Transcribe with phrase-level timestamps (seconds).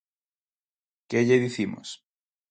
[1.09, 1.87] ¿Que lle dicimos?